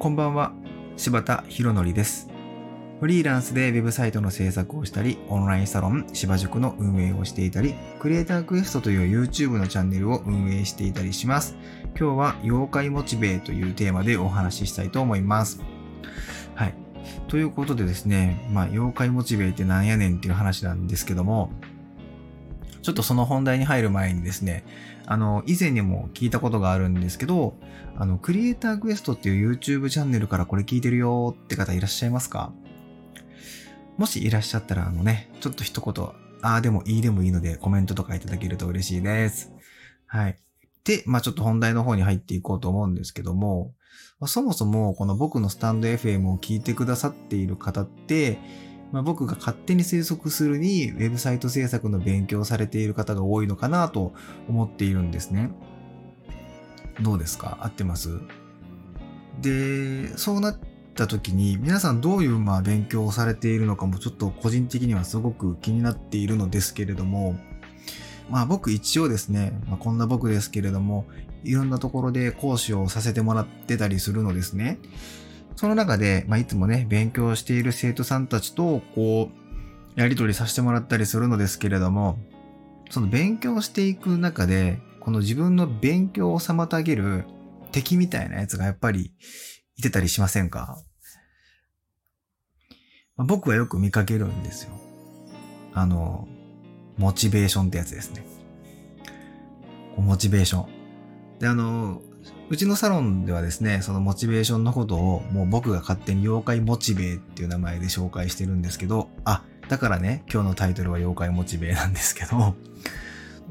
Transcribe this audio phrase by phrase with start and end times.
[0.00, 0.54] こんばんは、
[0.96, 2.30] 柴田博則です。
[3.00, 11.54] フリーランスでウェブサイトの制作をしたり、オンラインサロン芝塾の運営をしていたり、クリエイタークエストという YouTube のチャンネルを運営していたりします。
[11.98, 15.60] 今日は妖怪モチベというテーマでお話ししたいと思います。
[16.54, 16.74] はい。
[17.28, 21.50] ということでですね、まあ、妖怪モチベってなんやねんっていう話なんですけども、
[22.82, 24.64] ちょっとその本題に入る前にですね、
[25.06, 27.54] あの、以前にも聞いたことがあるんですけど、
[27.96, 32.52] あの、クリエイタークエストっていう YouTube チャンネルからこれ聞いてるよって方いらっしゃいますか？
[33.98, 36.04] もしいらっしゃったら、あのね、ちょっと一言、
[36.42, 39.52] ああでもいいでもいいのでコメントとかいただけると嬉しいです。
[40.06, 40.38] はい。
[40.84, 43.74] で、まあちょっと本題の方に入っていこうと思うんですけども、
[44.26, 48.38] そもそもこの僕のスタンド FM を聞いてくださっている方って、
[48.92, 54.12] まあ、僕が勝手に推測するに、ウェブサイト制作の勉強をされている方が多いのかなと
[54.48, 55.50] 思っているんですね。
[57.00, 57.58] どうですか？
[57.60, 58.18] 合ってます？
[59.40, 60.58] で、そうなっ
[60.94, 67.38] た時に、皆さんどういうまあ勉強をされているのかもちょっと個人的にはすごく気になっているのですけれども、
[68.28, 71.06] まあ僕一応ですね、まあ、こんな僕ですけれども、
[71.42, 74.78] いろんなところで講師をさせてもらってたりするのですね。
[75.56, 79.30] その中で、まあ、いつもね、勉強している生徒さんたちと、こ
[79.96, 82.18] う、やりとりさせてもらったりするのですけれども、
[82.90, 87.24] その勉強していく中で、この自分の勉強を妨げる
[87.72, 89.12] 敵みたいなやつがやっぱり
[89.76, 90.82] いてたりしませんか、
[93.16, 94.70] まあ、僕はよく見かけるんですよ。
[95.74, 96.26] あの、
[96.96, 98.24] モチベーションってやつですね。
[99.96, 101.38] モチベーション。
[101.38, 102.02] で、あの、
[102.48, 112.56] うちのサロンではですね、そのモチベーションのことをもう僕が勝手に妖怪モチベーっていう名前で紹介してるんですけど、あ、だからね、今日のタイトルは妖怪モチベーなんですけど、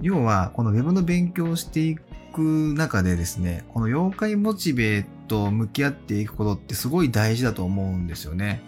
[0.01, 1.97] 要はこの Web の勉強をしてい
[2.33, 8.61] く中でですね、この妖怪モチベーと向き合っていくことってすごい大事だと思うんですよね。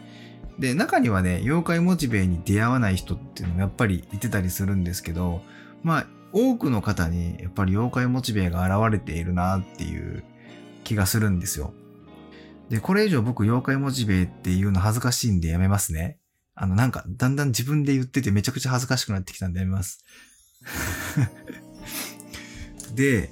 [0.60, 5.42] で、中にはね、妖怪モチベーに出会わない人っていうのもやっぱりいてたりするんですけど、
[5.84, 10.24] まあ、多くの方にやっぱり妖怪モチベが現れているなっていう
[10.84, 11.74] 気がするんですよ。
[12.70, 16.18] で、これ以上僕妖怪モチベっていうの恥ずかしいんでやめますね。
[16.56, 20.06] あの、なんか、だんだん自分で言っててめちゃくちゃ恥ずかしくなってきたんでやめます。
[22.96, 23.30] で、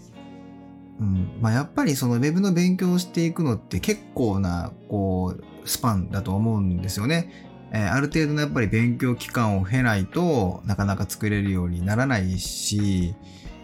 [0.99, 7.48] うん、まあやっぱりその Web の勉強をしていくのって結構な、こう、スパンだと思うんですよね。
[7.71, 13.15] えー、ある程度のやっぱり勉強期間を経ないとなかなか作れるようにならないし、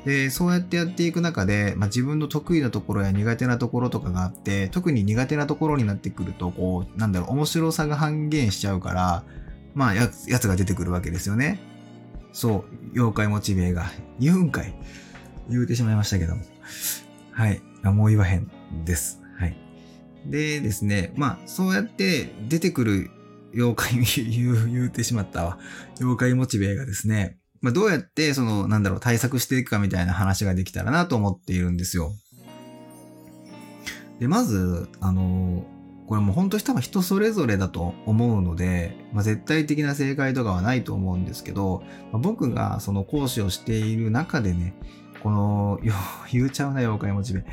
[0.05, 9.23] で、そうやってやっていく中で、まあ、自分の得意なところや苦手なところとかがあって、特に苦手なところになってくると、こう、なんだろう、面白さが半減しちゃうから、
[9.73, 11.59] まあや、やつが出てくるわけですよね。
[12.33, 13.85] そう、妖怪モチベが、
[14.19, 14.75] 言うんかい。
[15.49, 16.43] 言うてしまいましたけども。
[17.31, 17.61] はい。
[17.83, 18.47] もう言わへん
[18.85, 19.21] です。
[19.39, 19.57] はい。
[20.25, 23.11] でですね、まあ、そうやって出てくる
[23.55, 23.93] 妖怪、
[24.29, 25.57] 言う、言うてしまったわ。
[25.99, 32.13] 妖怪モチベがですね、まあ、どうやって、その、なんだろう、対策していくかみたいな話ができたらなと思っているんですよ。
[34.19, 35.65] で、まず、あの、
[36.07, 44.75] これもう本当に多分人それぞれだと思うので、まあ、絶対的な正解とかはないと思うんですけど、まあ、僕がその講師をしている中でね、
[45.23, 45.79] この、
[46.31, 47.43] 言うちゃうな、妖怪モチベ。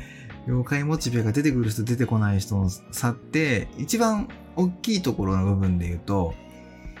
[0.47, 6.33] 妖怪モチベが出てくる人出てこない人の差って、一番大きいところの部分で言うと、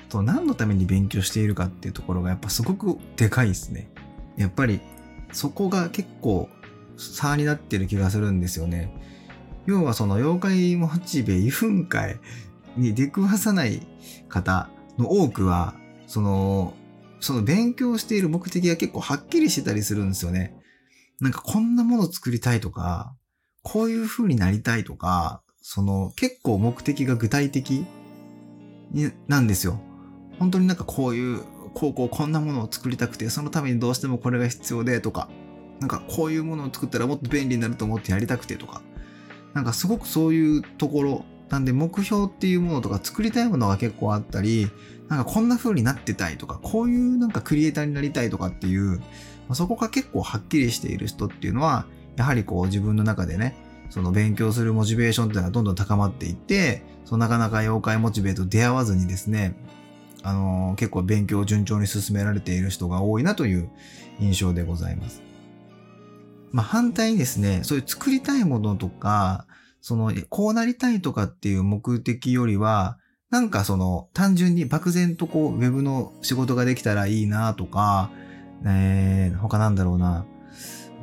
[0.09, 3.89] と何のために勉強しているかっていうところがやっぱすごくでかいですね。
[4.37, 4.81] やっぱり
[5.31, 6.49] そこが結構
[6.97, 8.93] 差になってる気がするんですよね。
[9.65, 12.19] 要はその妖怪モチベ異分解
[12.77, 13.85] に出くわさない
[14.29, 15.75] 方の多くは、
[16.07, 16.73] その、
[17.19, 20.55] その勉強している目的が結構はっきりしてたりするんですよね。
[21.19, 23.15] なんかこんなもの作りたいとか、
[23.63, 27.85] こういう風になりたいとか、その結構目的が具体的
[28.91, 29.79] になんですよ。
[30.37, 31.41] 本当になんかこういう、
[31.73, 35.29] こうこうこんなものを作りたくて、そのためにどうしてもこれが必要でとか、
[35.79, 38.81] なんかこういうものを作ったらもっと便利になると思ってやりたくてとか、
[39.53, 44.69] なんかすごくそういうところ、なんで目標っていうものとか作りたいものが結構あったり、
[45.07, 49.01] なんかこんな風になってたいとか、こういうなんかクリエイターになりたいとかっていう、
[49.53, 53.55] そこが結構はっきりしている人っていうのは、やはりこう自分の中でね、
[53.89, 59.55] その勉強するモチベーションっていうのがどんどん高まっていって、そなかなか妖怪モチベーと出会わずにですね、
[60.23, 63.69] あのー、結構勉強を順調に進められている人が多いなという
[64.19, 65.21] 印象でございます。
[66.51, 69.45] まあ反対にですね、そういう作りたいものとか、
[69.81, 72.97] その、こうなりたいとかっていう目的よりは、
[73.29, 78.09] なんかその、単純に漠然とこう、ウェブの仕事ができたらいいなとか、
[78.65, 80.25] えー、他なんだろうな。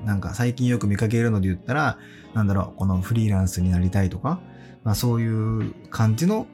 [0.05, 1.99] なんか最近よく見かけるので言ったら、
[2.35, 4.41] なんだろう、このフリーランスになりたいとか、
[4.85, 6.47] まあそういう感じの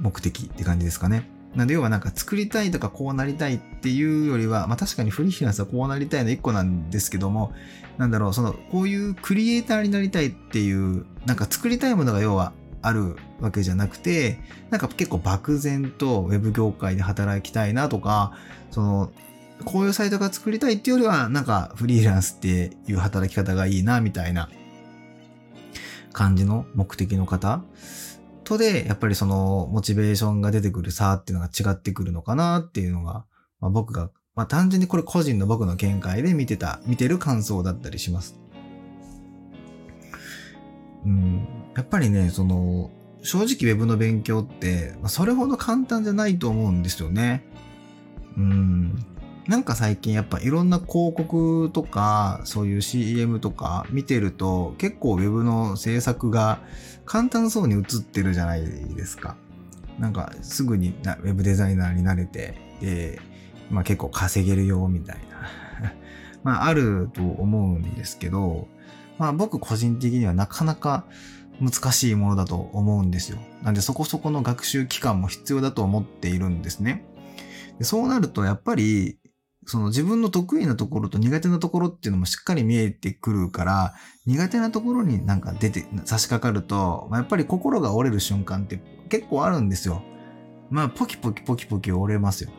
[0.00, 1.28] 目的って感じですかね。
[1.54, 7.52] なんで要はなんか作りたいとかこうなりたいっていうよりは、まあ確かにフリーランスはこうなりたいの一個なんですけども、
[7.98, 12.52] なんだろう、その、こういうクリエイターになりたいっていう、なんか作りたいものが要は
[12.82, 14.38] あるわけじゃなくて、
[14.70, 18.32] なんか結構漠然とウェブ業界で働きたいなとか、
[18.70, 19.12] その、
[19.64, 24.48] こういうサイトが作りたいっていうよりは、なんかフリーランスっていう働き方がいいな、みたいな
[26.12, 27.62] 感じの目的の方
[28.44, 33.24] とで、やっぱりそのモチベーションが出てくる差っていうのが違ってくるのかなっていうのが、
[33.60, 38.38] まあ、僕が、まあ単純にこれ個人の僕の見解で見てた、見てる感想だったりします。
[41.04, 41.46] うん、
[41.76, 42.90] やっぱりね、その、
[43.22, 47.44] 正直 Web の勉強って、それほど簡単じゃないと思うんですよね。
[48.36, 49.06] うん。
[49.50, 56.60] なんか最近やっぱいろんな広告とか、そういう CM とか見てると、結構 Web の制作が
[57.04, 59.36] 簡単そうに映ってるじゃないですか。
[59.98, 60.94] なんかすぐに
[61.24, 63.20] Web デザイナーになれて、で、
[63.72, 65.94] まあ結構稼げるよみたいな。
[66.44, 68.68] まああると思うんですけど、
[69.18, 71.06] まあ僕個人的にはなかなか
[71.60, 73.38] 難しいものだと思うんですよ。
[73.64, 77.04] なんでそこそこの学習期間も必要だと思っているんですね。
[77.80, 79.18] でそうなるとやっぱり、
[79.66, 83.94] その自分の得意なところと苦手なところっていうのもしっかり見えてくるから、
[84.26, 90.02] 苦手なところになんか出て、差し掛かると、まあ、やっぱり心が折れる瞬間って結構あるんですよ。
[90.70, 92.50] まあ、ポキポキポキポキ折れますよ。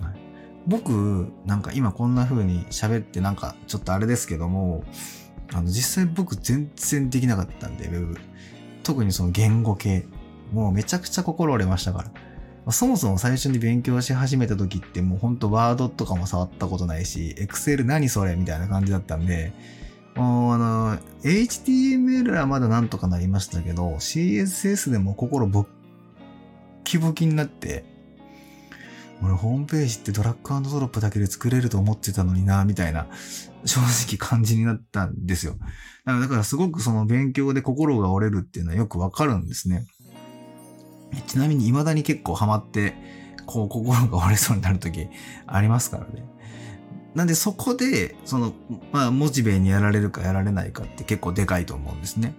[0.00, 0.18] はい、
[0.66, 4.84] 僕、なんか今こんな風に喋ってなんかちょっとあれですけども、
[5.52, 8.16] あの、実際僕全然できなかったんで、ウェブ。
[8.82, 10.06] 特にその言語系。
[10.52, 12.10] もうめちゃくちゃ心折れましたから。
[12.70, 19.52] そもそも最初に勉強し始めた時ってもうほんとワードとかも触ったことないし、エクセル何それみたいな感じだったんで、
[20.14, 25.66] もうあの、HTML はまだなんとかなりましたけど、CSS でも心ボッ
[26.84, 27.84] キボキになって、
[29.22, 33.06] 俺ホームページってドラッグドロップだけで作れると思ってたのにな、みたいな、
[33.64, 35.56] 正直感じになったんですよ。
[36.04, 39.86] だからすごくその勉強で心が折れるっていうのはよくわかるんですね。
[41.26, 42.94] ちなみに未だに結構ハマって、
[43.46, 45.06] こう心が折れそうになるとき
[45.46, 46.24] ありますからね。
[47.14, 48.52] なんでそこで、その、
[48.92, 52.34] まあ、モチベにやられるかやられないかって結構でかいと思うんですね。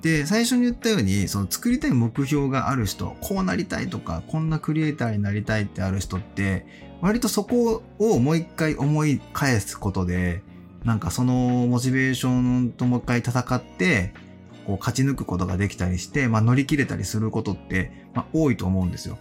[0.00, 6.66] で、最初に言ったように、その作りたい目標がある人、こうなりたいとか、こんなクリエイターになりたいってある人って、
[7.00, 10.42] 割とそこをもう一回思い返すことで、
[10.84, 14.12] なんかそのモチベーションともう一回戦って、
[14.66, 19.18] こう勝ち抜くことができたりして、まあ乗り切れたりすることって、まあ多いと思うんですよ。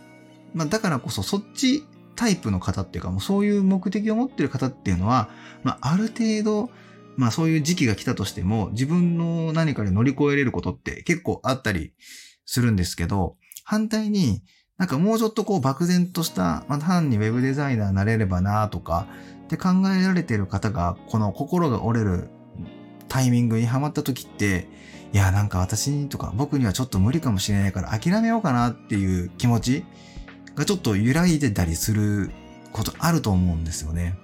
[0.53, 1.83] まあだからこそそっち
[2.15, 5.29] タイプの方っていうか、もうそういう目的を持ってる方っていうのは、
[5.63, 6.69] まあある程度、
[7.17, 11.93] まあそういう時期が来たとしても、自分の何かで乗り越えれることって結構あったり
[12.45, 14.43] するんですけど、反対に
[14.77, 19.07] なんかもうちょっとこう漠然とした、まあ、単にウェブデザイナーになれればなとか、
[19.43, 22.29] って考えられてる方が、この心が折れる
[23.07, 24.67] タイミングにはまった時って、
[25.13, 29.85] いや、なんか私にとか僕にはちょっと無理かもしれないから諦めようかなっていう気持ち
[30.55, 32.31] がちょっと揺らいでたりする
[32.71, 34.15] ことあると思うんですよね。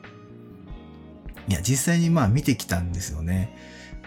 [1.47, 3.56] いや、実際にまあ見てきたんですよね。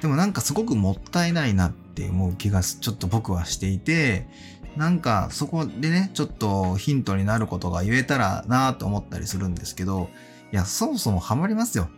[0.00, 4.26] でもなんかすごくもったいないなって思う気がちょっと僕はしていて、
[4.76, 10.08] なんかそこでね、ちょっとヒントになることが言えたらなと思ったりするんですけど、
[10.52, 11.88] いや、そもそもハマりますよ。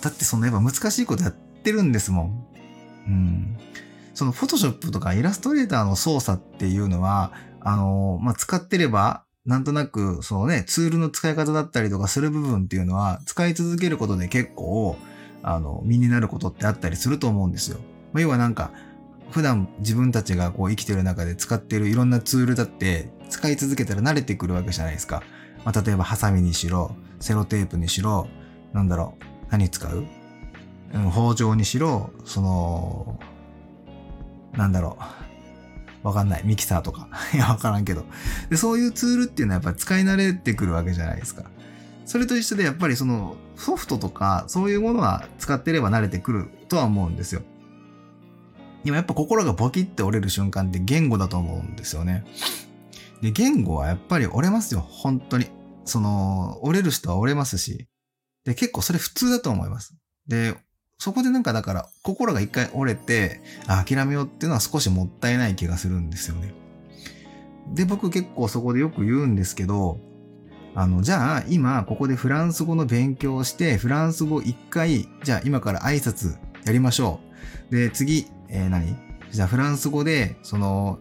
[0.00, 2.46] だってそのやっぱ難しいことやってるんですもん。
[3.08, 3.56] うん。
[4.16, 14.96] そのフォトショップとかイラストレーターの操作っていうのは、あの、まあ、使ってればなんとなく、そのね、ツールの使い方だったりとかする部分っていうのは、使い続けることで結構、
[15.42, 17.78] あの、身になることってあったりすると思うんですよ。
[18.12, 18.72] まあ、要はなんか、
[19.30, 25.22] 普段自分たちがこう生きてる中で使ってるいろんなツールだって、使い続けたら慣れてくるわけじゃないですか。
[25.64, 28.28] まあ、例えば、ハサミにしろ、セロテープにしろ、
[28.72, 30.06] なんだろう、何使う？
[30.94, 33.20] うん、包丁にしろ、その、
[34.56, 34.98] なんだろ
[36.04, 36.42] う、わかんない。
[36.44, 37.08] ミキサーとか。
[37.34, 38.04] いや、わからんけど。
[38.50, 41.44] で、そういうツールっていうのはやっぱ使い慣れてくるわけじゃないですか。
[42.04, 47.42] それと一緒でやっぱりそのソフトとかそういうものは使ってれば慣れてくるとは思うんですよ。
[48.84, 52.24] でもやっぱ心がボキって折れる瞬間って言語だと思うんですよね。
[53.20, 54.80] で、言語はやっぱり折れますよ。
[54.80, 55.46] 本当に。
[55.84, 57.88] その、折れる人は折れますし。
[58.44, 59.96] で、結構それ普通だと思います。
[60.28, 60.54] で、
[60.98, 66.54] そこでなんかだから心が一回折れて、諦めようっていうのは少しもったいない気がするんですよね。
[67.74, 70.00] で、僕結構そこでよく言うんですけど、
[70.74, 77.20] あの、じゃあ今ここでフランス語の勉強をして、フランス語一回、じゃあ今から挨拶やりましょ
[77.70, 77.74] う。
[77.74, 78.96] で、次、えー何、
[79.30, 80.98] じゃあフランス語で、その、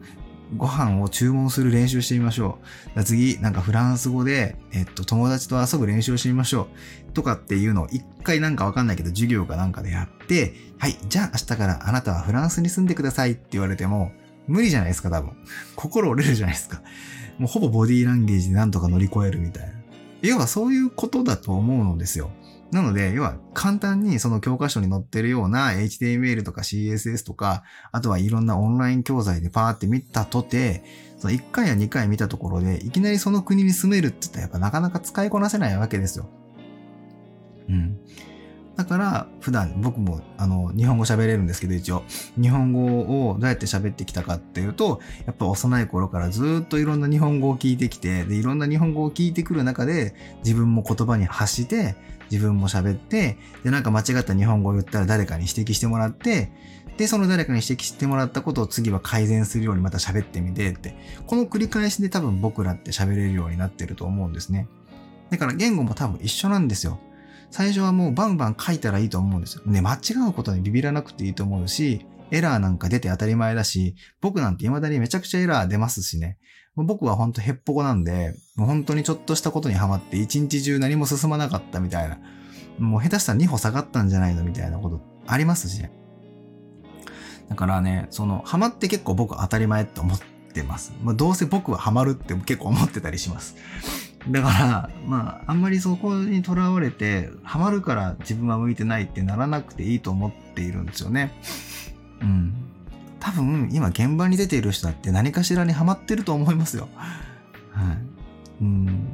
[0.58, 2.60] ご飯を注文する練習してみましょ
[2.96, 3.04] う。
[3.04, 6.68] 次、なんかフランス語で、えっと、友達と遊ぶ練習をしてみましょ
[7.10, 7.12] う。
[7.14, 14.12] とかっていうのを一回なんかわかんないけど、授業かなんかでやって、はい、じゃあ明日からあなたはフランスに住んでくださいって言われても、
[14.48, 15.32] 無理じゃないですか、多分。
[15.76, 16.82] 心折れるじゃないですか。
[17.38, 19.74] もうほぼボディーランゲージでなんとか乗り越えるみたいな。
[20.22, 22.32] 要はそういうことだと思うのですよ。
[22.72, 30.84] なので、要は簡単にその教科書に載ってるような HTML とか CSS とか、あとはいろんなオンライン教材でパーって見たとて、
[31.18, 36.30] その1回や2回見たところで、いきなりその国に住めるって言ったらやっぱなかなか使いこなせないわけですよ。
[37.70, 37.98] うん。
[38.76, 42.04] だから、普段僕も、あの、日本語喋れるんですけど、一応、
[42.40, 51.96] 日本語をどうやって喋ってきたかっていうと、やっぱ幼い頃からずっといろんな日本語を聞いてきて、で、いろんな日本語を聞いてくる中で、自分も言葉に発して、
[52.32, 56.52] 自分も喋って、で、なんか間違った日本語を言ったら誰かに指摘してもらって、
[56.98, 60.96] で、その誰かに指摘してもらったことを次は改善するようにまた喋ってみてって、
[61.28, 64.68] この繰り返しで多分僕らって喋れるようになってると思うんですね。
[65.30, 67.00] だから言語も多分一緒なんですよ。
[67.52, 69.64] 最初はもうバンバン書いたらいいと思うんですよ。
[69.66, 76.38] ね、間違うことにビビらなくていいと思うし、エラーなんか出て当たり前だし、僕なんて未だにめちゃくちゃエラー出ますしね。
[76.84, 82.20] 僕はほんとヘッポコなんで、もう本当にちょっとしたことにハマって一日中何も進まなかったみたいな。
[82.80, 85.92] もう下手したら2歩下がったんじゃないのみたいなことありますしね。
[87.50, 90.20] だからね、その、ハマって結構僕当たり前って思っ
[90.54, 90.94] てます。
[91.04, 93.56] まあ、どうせ僕はハマるって結構思ってたりします。
[94.30, 101.32] だから、まあ、あんまりそこにとらわれて、ハマるから自分は向いてないってならなくていいと思っているんですよね。
[102.22, 102.65] うん。
[103.26, 106.88] 多分、今現場に出ている人だって何かしらにハマってると思いますよ。
[107.72, 107.98] はい。
[108.62, 109.08] うん。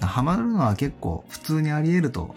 [0.00, 2.34] ハマるのは結構普通にあり得ると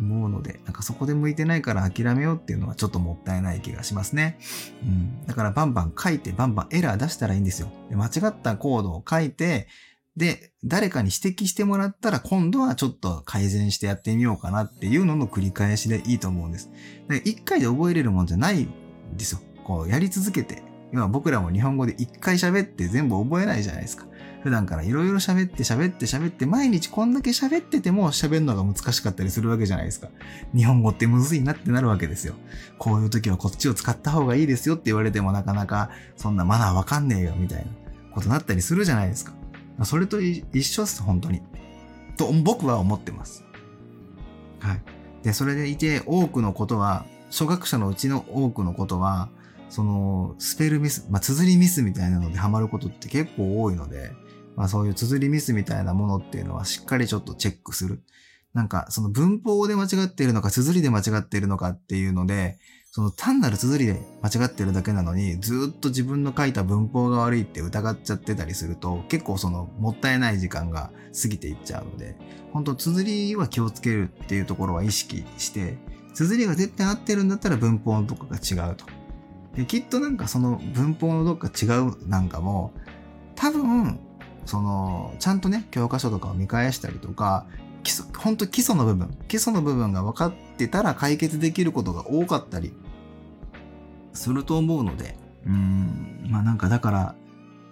[0.00, 4.36] 思うので、なんかそこで向いてないから諦めようっていうのはちょっともったいない気がしますね。
[4.82, 5.24] うん。
[5.26, 7.68] だからバンバン書いてバンバンエラー出したらいいんですよ。
[7.88, 9.68] で間違ったコードを書いて、
[10.16, 16.68] で、誰かに指摘してもらったら今度はちょっと改善してやってみようかなっていうのの繰り返しでいいと思うんです。
[17.24, 18.68] 一回で覚えれるもんじゃないん
[19.16, 19.40] ですよ。
[19.68, 20.62] こうやり続けて。
[20.90, 24.06] 今僕らも日本語で一回喋って全部覚えないじゃないですか。
[24.42, 30.08] 普段からいろいろ喋って喋って喋って毎日こんだけ喋ってても喋るのが難しかったりするわけじゃないですか。
[30.56, 32.32] 日本語ってむずいなってなるわけですよ。
[32.78, 37.66] こういう時はこっちを使った方がいいですよって言われてもなかなかそんなマナーわかんねえよみたいな
[38.14, 39.34] ことなったりするじゃないですか。
[39.84, 41.42] それと一緒です、本当に。
[42.16, 43.44] と僕は思ってます。
[44.60, 44.82] はい。
[45.22, 49.28] で、それでいて多くのことは、初学者のうちの多くのことは、
[49.68, 54.12] その、スペルミス、まあ、綴りミスみたいなのでハマることって結構多いので、
[54.56, 58.02] まあそういう綴りミスみたいなものっていうのはしっかりちょっとチェックする。
[58.54, 62.58] なんか、その文法で間違っているのか、綴りで間違っているのかっていうので、
[62.90, 70.90] その単なる綴りで間違ってるだけなのに、ずっと自分の書いた文法が悪いって疑っちゃってたりすると、結構そのもったいない時間が
[71.22, 72.16] 過ぎていっちゃうので、
[72.52, 75.78] 本当綴りは気をつけるっていうところは意識して、
[76.14, 78.97] 綴りが絶対合ってるんだったら文法のとこが違うと。
[79.54, 82.72] で、きっとなんかその文法のどっか違うなんかも、
[83.34, 83.98] 多分、
[84.44, 87.46] その、ちゃんとね、教科書とかを見返したりとか、
[87.82, 92.72] 基礎、本当基礎の部分、基礎の部分が分かってたら解決できることが多かったり
[94.12, 97.14] すると思うので、うん、まあなんかだから、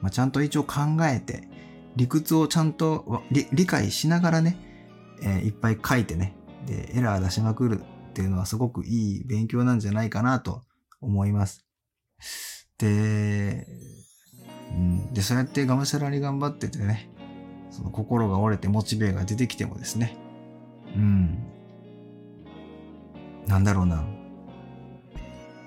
[0.00, 1.48] まあ、ちゃんと一応考えて、
[1.96, 4.56] 理屈をちゃんと理解しながらね、
[5.22, 10.62] えー、いっぱい書いてね、で、エラー出しまくるっていうのはすごくいい勉強なんじゃないかなと
[11.00, 11.65] 思います。
[12.78, 13.66] で、
[14.70, 17.10] うん、で、そうやってがむしゃらに頑張っててね、
[17.70, 20.16] その心が折れてモチベが出てきてもですね、
[20.94, 21.38] うん。
[23.46, 24.04] なんだろうな。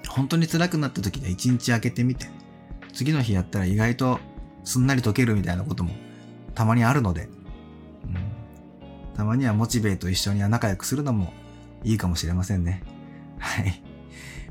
[0.07, 2.27] 本当に辛くなった時で一日空けてみて、
[2.93, 4.19] 次の日やったら意外と
[4.63, 5.91] すんなり解けるみたいなことも
[6.55, 7.29] たまにあるので、
[8.03, 8.17] うん、
[9.15, 11.31] たまにはモチベと一緒には仲良くするのも
[11.83, 12.83] いいかもしれませんね。
[13.39, 13.83] はい。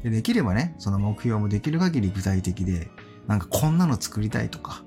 [0.02, 2.88] でできればね、その目標もできる限り具体的で、
[3.26, 4.84] なんかこんなの作りたいとか、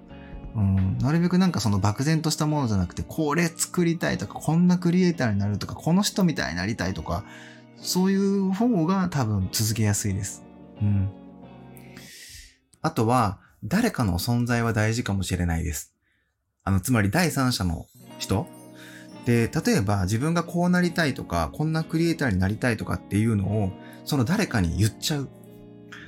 [0.56, 7.24] うん、なるべくなんかその漠然としたものじゃなくて、これ作りたいとか、こんなクリエイターになるとか、この人みたいになりたいとか、
[7.77, 10.44] そういう方が多分続けやすいです。
[10.82, 11.10] うん。
[12.82, 15.94] あとは、誰かの存在は大事かもしれないです。
[16.63, 17.86] あの、つまり第三者の
[18.18, 18.48] 人
[19.25, 23.72] で、例えば自分がこうなりたいとか、こんなクリエイターになりたいとかっていうのを、
[24.05, 25.29] その誰かに言っちゃう。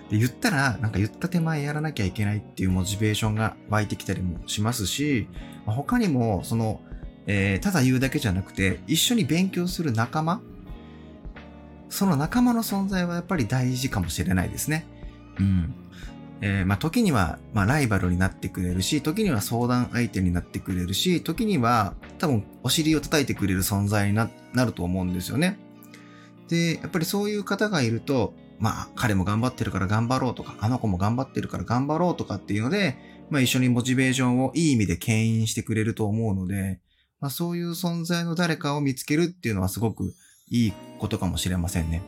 [0.09, 5.27] で、言ったら、なんか言った手前やらなきゃいけないっていうモチベーションが湧いてきたりもしますし、
[5.65, 6.81] 他にも、その、
[7.25, 10.41] えー、ただ言うだけじゃなくて、一緒に勉強する仲間
[11.89, 14.85] その仲間の存在はやっぱり大事かもしれないですね。
[15.39, 15.75] うん。
[16.41, 24.29] えー、まあ、時には、まあ、ライバルになってくれるし、時には相談相手になってくれるし、時には多分お尻を叩いてくれる存在にな
[24.65, 25.57] ると思うんですよね。
[26.53, 32.95] で、やっぱりそういう方がいると、まあ、彼も頑張ってるから頑張ろうとか、あの子も頑張ってるから頑張ろうとかっていうので、
[33.31, 36.79] まあ一緒にモチベーションをいい意味で牽引してくれると思うので、
[37.19, 40.13] まあそういう存在の誰かを見つけるっていうのはすごく
[40.49, 42.03] いいことかもしれませんね。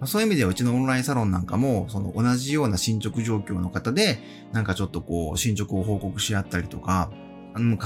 [0.00, 4.18] まそういう意味ではうちのオンラインサロンなんかも、その同じような進捗状況の方で、
[4.52, 7.12] なんかちょっとこう、進捗を報告し合ったりとか、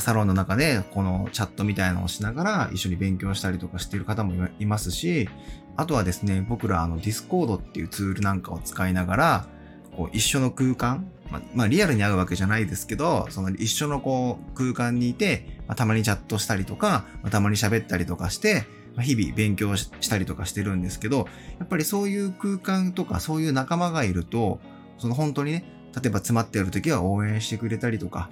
[0.01, 5.29] サロンの中でこのチャットみたいなのをしながら一緒に勉強したりとかしている方もいますし、
[5.77, 9.49] あとはですね、僕らあのディスコードっていうツールなんかを使いながら、
[9.97, 18.65] こう一緒の空間、ままあリアルに会うわけじゃないですけど、その一緒のこう空間にいて、まあ、たまにチャットしたりとか、まあ、たまに喋ったりとかして、
[19.01, 24.61] 日々勉強したりとかしてるんですけど、やっぱりそういう空間とかそういう仲間がいると、
[24.99, 28.31] その本当にね、例えば詰まっている時は応援してくれたりとか、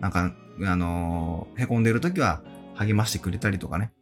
[0.00, 2.42] なんか、あのー、凹んでる時は
[2.74, 3.92] 励ましてくれたりとかね、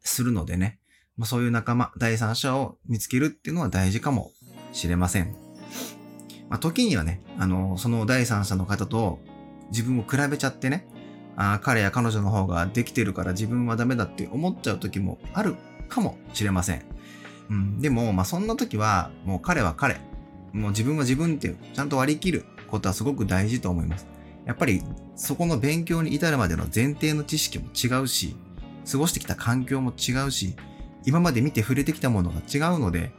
[0.00, 0.78] するのでね、
[1.16, 4.32] まあ、そういう仲間、第三者を見つけるっていうのは大事かも
[4.72, 5.36] しれません。
[6.48, 9.20] まあ、時にはね、あのー、その第三者の方と
[9.70, 10.86] 自分を比べちゃってね、
[11.36, 15.56] あ彼や彼女の方ができてるから自分はダメだって思っちゃう時もある
[15.88, 16.84] かもしれません。
[17.50, 20.00] うん、でも、まあ、そんな時は、もう彼は彼、
[20.52, 24.06] もう自分は自分っていうちゃんと割り切ることはすごく大事と思います。
[24.46, 24.82] やっぱり
[25.16, 28.36] そこの勉強に至るまでの前提の知識も違うし、
[28.90, 30.54] 過ごしてきた環境も違うし、
[31.06, 33.12] 今まで見て触れてきたものが違うので、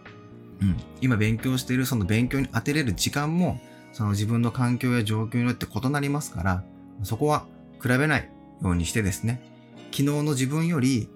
[0.62, 3.60] うん、今勉強しているその勉強に当てれる時間も、
[3.94, 6.64] その自分の環境や状況によって異なりますから、
[7.04, 7.46] そこは
[7.82, 8.30] 比べない
[8.62, 9.42] ようにしてですね、
[9.92, 11.10] 昨日の自分より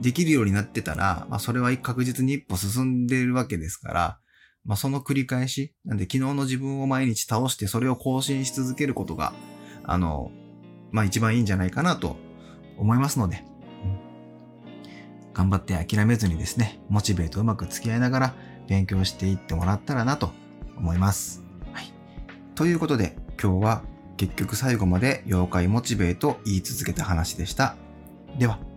[0.00, 4.18] できるようになってたら、まあそれは確実に一歩進んでいるわけですから、
[4.68, 9.32] まあその繰り返し、なんで昨日の自分を毎日倒してそれを更新し続けることが、
[9.82, 10.30] あの、
[10.92, 12.16] まあ一番いいんじゃないかなと
[12.76, 13.42] 思いますので、
[13.84, 18.34] うん、頑張って諦めずにですね、モチベートうまく付き合いながら
[18.68, 20.32] 勉強していってもらったらなと
[20.76, 21.42] 思います。
[21.72, 21.90] はい。
[22.54, 23.82] ということで、今日は
[24.18, 27.74] 結局最後まで妖怪モチベーと言い続けた話でした。
[28.38, 28.67] では。